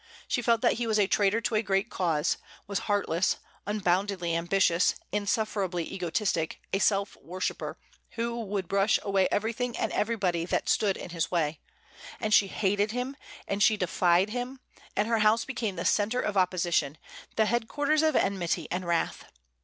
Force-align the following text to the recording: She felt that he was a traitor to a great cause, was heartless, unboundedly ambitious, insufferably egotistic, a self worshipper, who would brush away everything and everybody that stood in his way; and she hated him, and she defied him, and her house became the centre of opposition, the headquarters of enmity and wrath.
She 0.27 0.41
felt 0.41 0.61
that 0.61 0.73
he 0.81 0.87
was 0.87 0.97
a 0.97 1.05
traitor 1.05 1.39
to 1.41 1.53
a 1.53 1.61
great 1.61 1.91
cause, 1.91 2.37
was 2.65 2.79
heartless, 2.89 3.35
unboundedly 3.67 4.35
ambitious, 4.35 4.95
insufferably 5.11 5.85
egotistic, 5.93 6.59
a 6.73 6.79
self 6.79 7.15
worshipper, 7.17 7.77
who 8.13 8.39
would 8.43 8.67
brush 8.67 8.97
away 9.03 9.27
everything 9.29 9.77
and 9.77 9.91
everybody 9.91 10.43
that 10.45 10.67
stood 10.69 10.97
in 10.97 11.11
his 11.11 11.29
way; 11.29 11.59
and 12.19 12.33
she 12.33 12.47
hated 12.47 12.89
him, 12.89 13.15
and 13.47 13.61
she 13.61 13.77
defied 13.77 14.31
him, 14.31 14.59
and 14.95 15.07
her 15.07 15.19
house 15.19 15.45
became 15.45 15.75
the 15.75 15.85
centre 15.85 16.19
of 16.19 16.35
opposition, 16.35 16.97
the 17.35 17.45
headquarters 17.45 18.01
of 18.01 18.15
enmity 18.15 18.67
and 18.71 18.87
wrath. 18.87 19.25